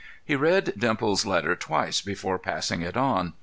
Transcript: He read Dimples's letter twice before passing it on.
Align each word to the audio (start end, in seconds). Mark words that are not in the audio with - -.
He 0.25 0.35
read 0.35 0.73
Dimples's 0.79 1.27
letter 1.27 1.55
twice 1.55 2.01
before 2.01 2.39
passing 2.39 2.81
it 2.81 2.97
on. 2.97 3.33